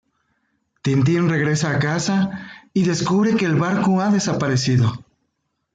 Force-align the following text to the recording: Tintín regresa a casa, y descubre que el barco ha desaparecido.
Tintín 0.81 1.29
regresa 1.29 1.69
a 1.69 1.77
casa, 1.77 2.47
y 2.73 2.85
descubre 2.85 3.35
que 3.35 3.45
el 3.45 3.53
barco 3.55 4.01
ha 4.01 4.09
desaparecido. 4.09 4.91